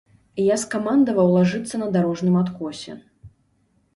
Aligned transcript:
Я 0.43 0.55
скамандаваў 0.61 1.27
лажыцца 1.35 1.75
на 1.83 1.89
дарожным 1.97 2.35
адкосе. 2.43 2.95